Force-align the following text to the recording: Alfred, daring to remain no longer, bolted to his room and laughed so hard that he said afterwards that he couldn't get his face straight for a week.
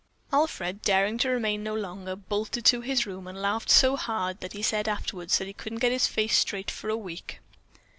Alfred, 0.33 0.81
daring 0.81 1.19
to 1.19 1.29
remain 1.29 1.61
no 1.61 1.75
longer, 1.75 2.15
bolted 2.15 2.65
to 2.65 2.81
his 2.81 3.05
room 3.05 3.27
and 3.27 3.39
laughed 3.39 3.69
so 3.69 3.95
hard 3.95 4.39
that 4.39 4.53
he 4.53 4.63
said 4.63 4.87
afterwards 4.87 5.37
that 5.37 5.45
he 5.45 5.53
couldn't 5.53 5.77
get 5.77 5.91
his 5.91 6.07
face 6.07 6.35
straight 6.35 6.71
for 6.71 6.89
a 6.89 6.97
week. 6.97 7.39